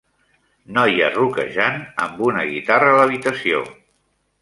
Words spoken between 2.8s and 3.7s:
a l'habitació.